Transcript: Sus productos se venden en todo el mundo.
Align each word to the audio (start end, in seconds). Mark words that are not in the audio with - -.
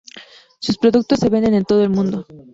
Sus 0.59 0.79
productos 0.79 1.19
se 1.19 1.29
venden 1.29 1.53
en 1.53 1.63
todo 1.63 1.83
el 1.83 1.91
mundo. 1.91 2.25